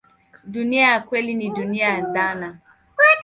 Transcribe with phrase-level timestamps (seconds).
[0.43, 2.59] Dunia ya kweli ni dunia ya dhana.